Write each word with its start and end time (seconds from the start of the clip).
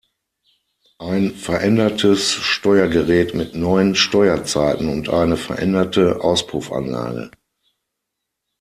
Ein 0.97 1.29
verändertes 1.35 2.31
Steuergerät 2.33 3.35
mit 3.35 3.53
neuen 3.53 3.93
Steuerzeiten 3.93 4.89
und 4.89 5.09
eine 5.09 5.37
veränderte 5.37 6.21
Auspuffanlage. 6.23 7.29